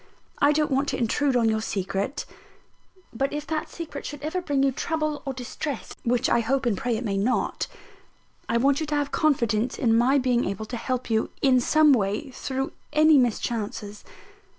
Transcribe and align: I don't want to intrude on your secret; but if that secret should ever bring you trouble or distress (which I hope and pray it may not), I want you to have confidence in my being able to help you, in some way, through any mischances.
I 0.39 0.51
don't 0.51 0.71
want 0.71 0.87
to 0.89 0.97
intrude 0.97 1.35
on 1.35 1.47
your 1.47 1.61
secret; 1.61 2.25
but 3.13 3.31
if 3.31 3.45
that 3.45 3.69
secret 3.69 4.03
should 4.03 4.23
ever 4.23 4.41
bring 4.41 4.63
you 4.63 4.71
trouble 4.71 5.21
or 5.27 5.33
distress 5.35 5.93
(which 6.03 6.27
I 6.27 6.39
hope 6.39 6.65
and 6.65 6.75
pray 6.75 6.97
it 6.97 7.05
may 7.05 7.17
not), 7.17 7.67
I 8.49 8.57
want 8.57 8.79
you 8.79 8.87
to 8.87 8.95
have 8.95 9.11
confidence 9.11 9.77
in 9.77 9.95
my 9.95 10.17
being 10.17 10.45
able 10.45 10.65
to 10.65 10.75
help 10.77 11.11
you, 11.11 11.29
in 11.43 11.59
some 11.59 11.93
way, 11.93 12.31
through 12.31 12.71
any 12.91 13.19
mischances. 13.19 14.03